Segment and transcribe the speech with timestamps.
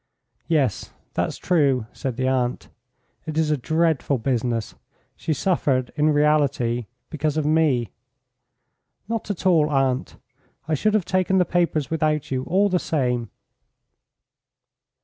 [0.47, 2.69] "Yes, that's true," said the aunt.
[3.27, 4.73] "It is a dreadful business.
[5.15, 7.91] She suffered, in reality, because of me."
[9.07, 10.17] "Not at all, aunt.
[10.67, 13.29] I should have taken the papers without you all the same."